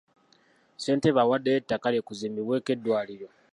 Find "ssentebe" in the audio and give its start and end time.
0.75-1.19